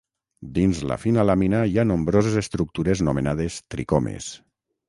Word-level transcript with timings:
Dins 0.53 0.79
la 0.91 0.97
fina 1.03 1.25
làmina 1.31 1.59
hi 1.73 1.77
ha 1.77 1.85
nombroses 1.89 2.39
estructures 2.43 3.07
nomenades 3.11 3.63
tricomes. 3.75 4.33